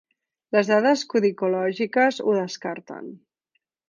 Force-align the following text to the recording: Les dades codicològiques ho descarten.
Les 0.55 0.69
dades 0.69 1.03
codicològiques 1.11 2.17
ho 2.23 2.33
descarten. 2.39 3.13